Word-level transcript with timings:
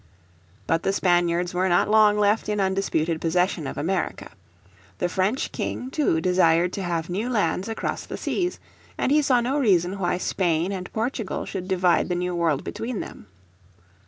But 0.65 0.81
the 0.81 0.91
Spaniards 0.93 1.53
were 1.53 1.69
not 1.69 1.87
long 1.87 2.17
left 2.17 2.49
in 2.49 2.59
undisputed 2.59 3.21
possession 3.21 3.67
of 3.67 3.77
America. 3.77 4.31
The 4.97 5.07
French 5.07 5.51
King 5.51 5.91
too 5.91 6.19
desired 6.19 6.73
to 6.73 6.81
have 6.81 7.07
new 7.07 7.29
lands 7.29 7.69
across 7.69 8.07
the 8.07 8.17
seas, 8.17 8.59
and 8.97 9.11
he 9.11 9.21
saw 9.21 9.41
no 9.41 9.59
reason 9.59 9.99
why 9.99 10.17
Spain 10.17 10.71
and 10.71 10.91
Portugal 10.91 11.45
should 11.45 11.67
divide 11.67 12.09
the 12.09 12.15
New 12.15 12.33
World 12.33 12.63
between 12.63 12.99
them. 12.99 13.27